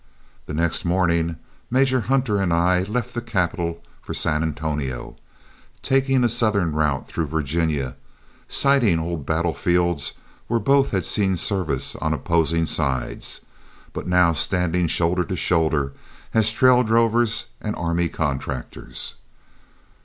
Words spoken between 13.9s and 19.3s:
but now standing shoulder to shoulder as trail drovers and army contractors.